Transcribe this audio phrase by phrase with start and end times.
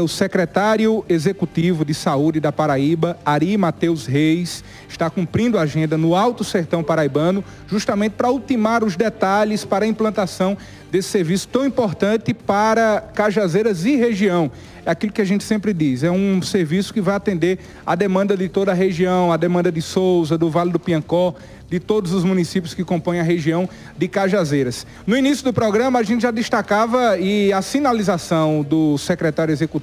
[0.00, 6.16] O secretário executivo de saúde da Paraíba, Ari Mateus Reis, está cumprindo a agenda no
[6.16, 10.56] Alto Sertão Paraibano, justamente para ultimar os detalhes para a implantação
[10.90, 14.50] desse serviço tão importante para Cajazeiras e região.
[14.86, 18.34] É aquilo que a gente sempre diz, é um serviço que vai atender a demanda
[18.34, 21.34] de toda a região, a demanda de Souza, do Vale do Piancó,
[21.70, 23.66] de todos os municípios que compõem a região
[23.96, 24.86] de Cajazeiras.
[25.06, 29.81] No início do programa, a gente já destacava e a sinalização do secretário executivo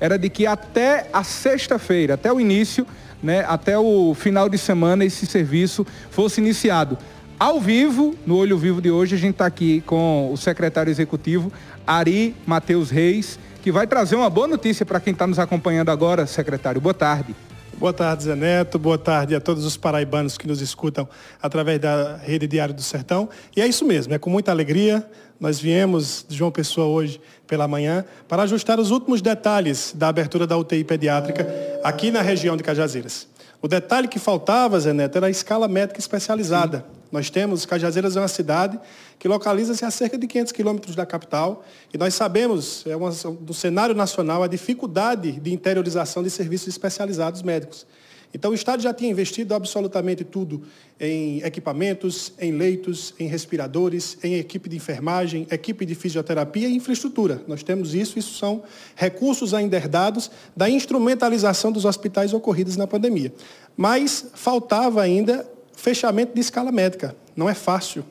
[0.00, 2.86] era de que até a sexta-feira, até o início,
[3.22, 6.98] né, até o final de semana, esse serviço fosse iniciado.
[7.38, 11.50] Ao vivo, no Olho Vivo de hoje, a gente está aqui com o secretário executivo,
[11.86, 16.26] Ari Matheus Reis, que vai trazer uma boa notícia para quem está nos acompanhando agora,
[16.26, 16.80] secretário.
[16.80, 17.34] Boa tarde.
[17.80, 18.78] Boa tarde, Zé Neto.
[18.78, 21.08] Boa tarde a todos os paraibanos que nos escutam
[21.40, 23.26] através da Rede Diário do Sertão.
[23.56, 25.02] E é isso mesmo, é com muita alegria.
[25.40, 30.46] Nós viemos de João Pessoa hoje pela manhã para ajustar os últimos detalhes da abertura
[30.46, 31.48] da UTI pediátrica
[31.82, 33.26] aqui na região de Cajazeiras.
[33.62, 36.78] O detalhe que faltava, Zé Neto, era a escala médica especializada.
[36.78, 37.00] Sim.
[37.12, 38.78] Nós temos, Cajazeiras é uma cidade
[39.18, 43.52] que localiza-se a cerca de 500 quilômetros da capital e nós sabemos, é uma, do
[43.52, 47.84] cenário nacional, a dificuldade de interiorização de serviços especializados médicos.
[48.32, 50.62] Então, o Estado já tinha investido absolutamente tudo
[51.00, 57.42] em equipamentos, em leitos, em respiradores, em equipe de enfermagem, equipe de fisioterapia e infraestrutura.
[57.48, 58.62] Nós temos isso, isso são
[58.94, 63.32] recursos ainda herdados da instrumentalização dos hospitais ocorridos na pandemia.
[63.76, 67.16] Mas faltava ainda fechamento de escala médica.
[67.34, 68.04] Não é fácil.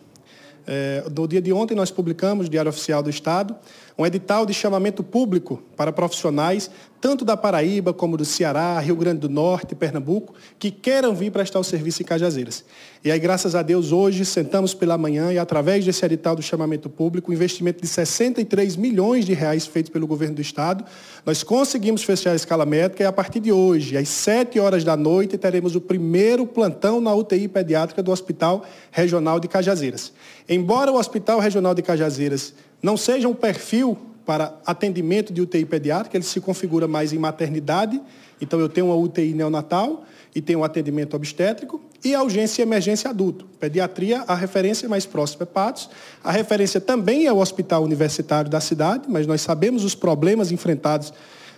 [0.72, 3.56] É, no dia de ontem, nós publicamos, Diário Oficial do Estado,
[3.98, 6.70] um edital de chamamento público para profissionais,
[7.02, 11.60] tanto da Paraíba como do Ceará, Rio Grande do Norte, Pernambuco, que queiram vir prestar
[11.60, 12.64] o serviço em Cajazeiras.
[13.04, 16.90] E aí, graças a Deus, hoje sentamos pela manhã e, através desse edital do chamamento
[16.90, 20.86] público, um investimento de 63 milhões de reais feito pelo governo do Estado,
[21.26, 24.96] nós conseguimos fechar a escala médica e, a partir de hoje, às 7 horas da
[24.96, 30.14] noite, teremos o primeiro plantão na UTI pediátrica do Hospital Regional de Cajazeiras.
[30.60, 32.54] Embora o Hospital Regional de Cajazeiras
[32.84, 38.00] não seja um perfil para atendimento de UTI pediátrica, ele se configura mais em maternidade.
[38.42, 40.04] Então, eu tenho uma UTI neonatal
[40.36, 43.46] e tenho um atendimento obstétrico e a urgência e emergência adulto.
[43.58, 45.90] Pediatria, a referência mais próxima é Patos.
[46.22, 51.14] A referência também é o hospital universitário da cidade, mas nós sabemos os problemas enfrentados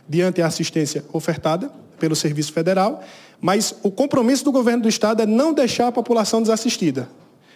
[0.07, 3.03] diante a assistência ofertada pelo Serviço Federal.
[3.41, 7.09] Mas o compromisso do governo do Estado é não deixar a população desassistida.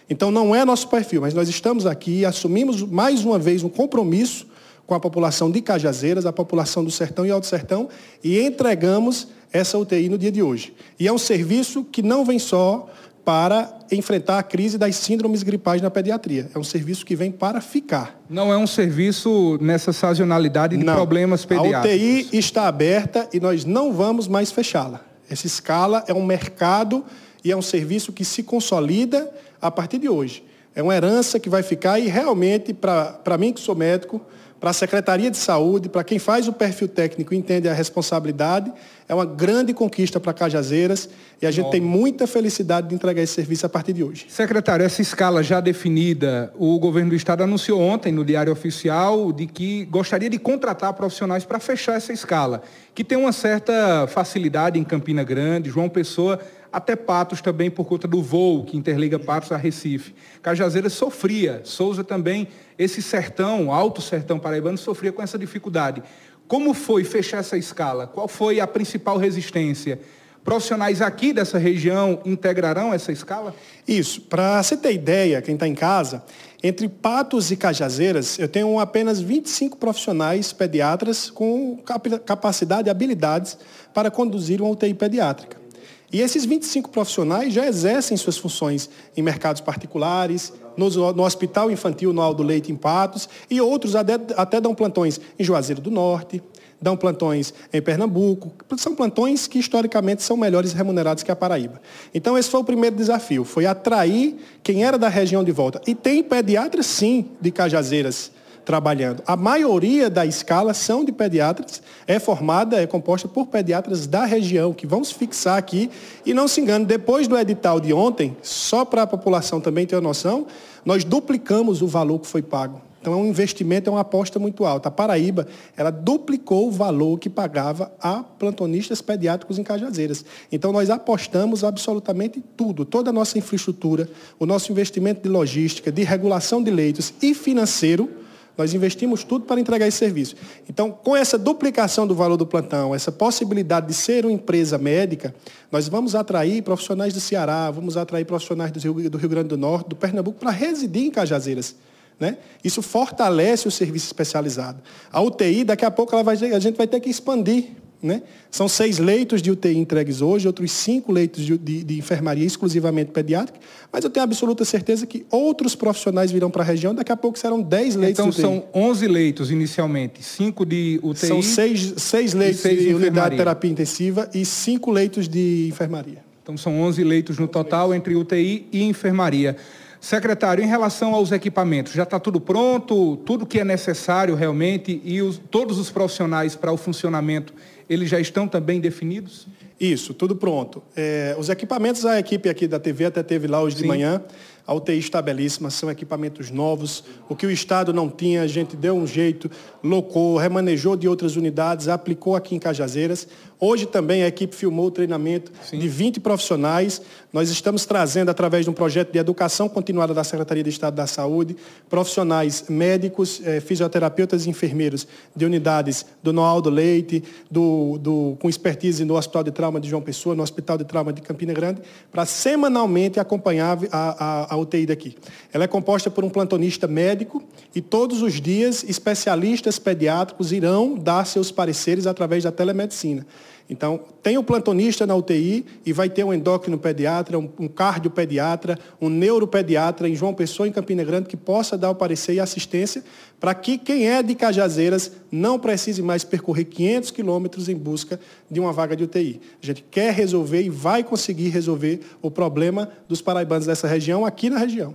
[0.08, 3.68] Então não é nosso perfil, mas nós estamos aqui e assumimos mais uma vez um
[3.68, 4.46] compromisso
[4.86, 7.88] com a população de Cajazeiras, a população do Sertão e Alto Sertão,
[8.22, 10.72] e entregamos essa UTI no dia de hoje.
[10.98, 12.88] E é um serviço que não vem só
[13.24, 16.48] para enfrentar a crise das síndromes gripais na pediatria.
[16.54, 18.20] É um serviço que vem para ficar.
[18.30, 20.94] Não é um serviço nessa sazonalidade de não.
[20.94, 21.90] problemas pediátricos.
[21.90, 25.00] A UTI está aberta e nós não vamos mais fechá-la.
[25.28, 27.04] Essa escala é um mercado
[27.44, 29.30] e é um serviço que se consolida
[29.60, 30.44] a partir de hoje.
[30.74, 34.20] É uma herança que vai ficar e realmente, para mim que sou médico,
[34.60, 38.72] para a Secretaria de Saúde, para quem faz o perfil técnico e entende a responsabilidade,
[39.08, 41.08] é uma grande conquista para Cajazeiras
[41.40, 41.70] e a gente Bom.
[41.70, 44.26] tem muita felicidade de entregar esse serviço a partir de hoje.
[44.28, 49.46] Secretário, essa escala já definida, o governo do estado anunciou ontem no Diário Oficial de
[49.46, 52.62] que gostaria de contratar profissionais para fechar essa escala,
[52.94, 56.40] que tem uma certa facilidade em Campina Grande, João Pessoa
[56.76, 60.14] até Patos também por conta do voo que interliga Patos a Recife.
[60.42, 62.48] Cajazeiras sofria, Souza também,
[62.78, 66.02] esse sertão, alto sertão paraibano, sofria com essa dificuldade.
[66.46, 68.06] Como foi fechar essa escala?
[68.06, 69.98] Qual foi a principal resistência?
[70.44, 73.54] Profissionais aqui dessa região integrarão essa escala?
[73.88, 74.20] Isso.
[74.20, 76.22] Para você ter ideia, quem está em casa,
[76.62, 81.82] entre Patos e Cajazeiras, eu tenho apenas 25 profissionais pediatras com
[82.26, 83.56] capacidade e habilidades
[83.94, 85.64] para conduzir uma UTI pediátrica.
[86.12, 92.12] E esses 25 profissionais já exercem suas funções em mercados particulares, no, no Hospital Infantil
[92.12, 96.42] no Aldo Leite em Patos, e outros até, até dão plantões em Juazeiro do Norte,
[96.80, 98.52] dão plantões em Pernambuco.
[98.76, 101.80] São plantões que historicamente são melhores remunerados que a Paraíba.
[102.14, 105.80] Então esse foi o primeiro desafio, foi atrair quem era da região de volta.
[105.86, 108.30] E tem pediatras sim de Cajazeiras
[108.66, 109.22] trabalhando.
[109.24, 114.74] A maioria da escala são de pediatras, é formada, é composta por pediatras da região,
[114.74, 115.88] que vamos fixar aqui.
[116.26, 120.02] E não se engane, depois do edital de ontem, só para a população também ter
[120.02, 120.48] noção,
[120.84, 122.82] nós duplicamos o valor que foi pago.
[123.00, 124.88] Então é um investimento, é uma aposta muito alta.
[124.88, 125.46] A Paraíba,
[125.76, 130.24] ela duplicou o valor que pagava a plantonistas pediátricos em Cajazeiras.
[130.50, 134.08] Então nós apostamos absolutamente tudo, toda a nossa infraestrutura,
[134.40, 138.25] o nosso investimento de logística, de regulação de leitos e financeiro,
[138.56, 140.34] Nós investimos tudo para entregar esse serviço.
[140.68, 145.34] Então, com essa duplicação do valor do plantão, essa possibilidade de ser uma empresa médica,
[145.70, 149.58] nós vamos atrair profissionais do Ceará, vamos atrair profissionais do Rio, do Rio Grande do
[149.58, 151.76] Norte, do Pernambuco, para residir em Cajazeiras.
[152.18, 152.38] Né?
[152.64, 154.80] Isso fortalece o serviço especializado.
[155.12, 157.72] A UTI, daqui a pouco, vai, a gente vai ter que expandir
[158.02, 158.22] né?
[158.50, 163.10] São seis leitos de UTI entregues hoje, outros cinco leitos de, de, de, enfermaria exclusivamente
[163.10, 163.58] pediátrica,
[163.92, 167.38] mas eu tenho absoluta certeza que outros profissionais virão para a região, daqui a pouco
[167.38, 168.46] serão dez leitos então, de UTI.
[168.46, 171.26] Então são 11 leitos inicialmente, cinco de UTI?
[171.26, 175.68] São seis, seis leitos seis de, de unidade de terapia intensiva e cinco leitos de
[175.68, 176.24] enfermaria.
[176.42, 179.56] Então são 11 leitos no total entre UTI e enfermaria.
[180.00, 185.20] Secretário, em relação aos equipamentos, já está tudo pronto, tudo que é necessário realmente e
[185.20, 187.52] os, todos os profissionais para o funcionamento
[187.88, 189.46] eles já estão também definidos?
[189.78, 190.82] Isso, tudo pronto.
[190.96, 193.82] É, os equipamentos, a equipe aqui da TV até teve lá hoje Sim.
[193.82, 194.22] de manhã.
[194.66, 197.04] A UTI está belíssima, são equipamentos novos.
[197.28, 199.48] O que o Estado não tinha, a gente deu um jeito,
[199.82, 203.28] locou, remanejou de outras unidades, aplicou aqui em Cajazeiras.
[203.60, 205.78] Hoje também a equipe filmou o treinamento Sim.
[205.78, 207.00] de 20 profissionais.
[207.32, 211.06] Nós estamos trazendo, através de um projeto de educação continuada da Secretaria de Estado da
[211.06, 211.56] Saúde,
[211.88, 219.04] profissionais médicos, eh, fisioterapeutas e enfermeiros de unidades do Noaldo Leite, do, do, com expertise
[219.04, 221.80] no Hospital de Trauma de João Pessoa, no Hospital de Trauma de Campina Grande,
[222.10, 225.16] para semanalmente acompanhar a, a, a UTI daqui.
[225.52, 227.42] Ela é composta por um plantonista médico
[227.74, 233.26] e todos os dias especialistas pediátricos irão dar seus pareceres através da telemedicina.
[233.68, 238.78] Então, tem o plantonista na UTI e vai ter um endócrino pediatra, um, um cardiopediatra,
[239.00, 243.02] um neuropediatra em João Pessoa, em Campina Grande, que possa dar o parecer e assistência
[243.40, 248.20] para que quem é de Cajazeiras não precise mais percorrer 500 quilômetros em busca
[248.50, 249.40] de uma vaga de UTI.
[249.62, 254.48] A gente quer resolver e vai conseguir resolver o problema dos paraibanos dessa região aqui
[254.48, 254.94] na região.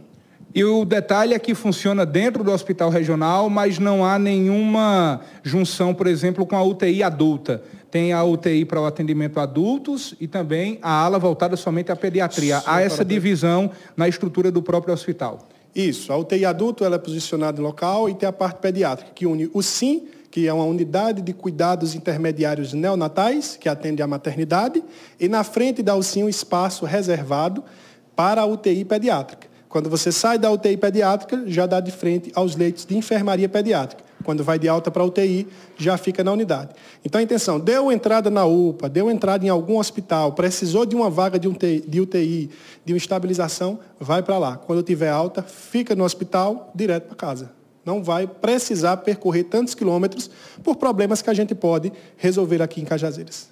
[0.53, 5.93] E o detalhe é que funciona dentro do hospital regional, mas não há nenhuma junção,
[5.93, 7.63] por exemplo, com a UTI adulta.
[7.91, 11.95] Tem a UTI para o atendimento a adultos e também a ala voltada somente à
[11.95, 12.59] pediatria.
[12.59, 15.49] Sim, há essa divisão na estrutura do próprio hospital.
[15.75, 16.11] Isso.
[16.11, 19.51] A UTI adulto ela é posicionada em local e tem a parte pediátrica, que une
[19.53, 24.81] o SIM, que é uma unidade de cuidados intermediários neonatais, que atende à maternidade,
[25.19, 27.61] e na frente da UCIM um espaço reservado
[28.15, 29.47] para a UTI pediátrica.
[29.67, 34.10] Quando você sai da UTI pediátrica, já dá de frente aos leitos de enfermaria pediátrica.
[34.21, 35.47] Quando vai de alta para UTI,
[35.77, 36.69] já fica na unidade.
[37.03, 41.09] Então a intenção, deu entrada na UPA, deu entrada em algum hospital, precisou de uma
[41.09, 42.49] vaga de UTI, de, UTI,
[42.85, 44.57] de uma estabilização, vai para lá.
[44.57, 47.51] Quando tiver alta, fica no hospital, direto para casa.
[47.83, 50.29] Não vai precisar percorrer tantos quilômetros
[50.63, 53.49] por problemas que a gente pode resolver aqui em Cajazeiras.